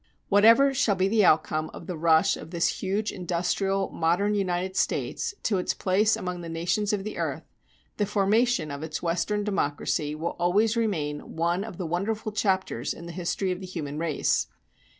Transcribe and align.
Whatever 0.29 0.73
shall 0.73 0.95
be 0.95 1.07
the 1.07 1.23
outcome 1.23 1.69
of 1.75 1.85
the 1.85 1.95
rush 1.95 2.35
of 2.35 2.49
this 2.49 2.81
huge 2.81 3.11
industrial 3.11 3.91
modern 3.91 4.33
United 4.33 4.75
States 4.75 5.35
to 5.43 5.59
its 5.59 5.75
place 5.75 6.15
among 6.15 6.41
the 6.41 6.49
nations 6.49 6.91
of 6.91 7.03
the 7.03 7.19
earth, 7.19 7.43
the 7.97 8.07
formation 8.07 8.71
of 8.71 8.81
its 8.81 9.03
Western 9.03 9.43
democracy 9.43 10.15
will 10.15 10.35
always 10.39 10.75
remain 10.75 11.35
one 11.35 11.63
of 11.63 11.77
the 11.77 11.85
wonderful 11.85 12.31
chapters 12.31 12.95
in 12.95 13.05
the 13.05 13.11
history 13.11 13.51
of 13.51 13.59
the 13.59 13.67
human 13.67 13.99
race. 13.99 14.47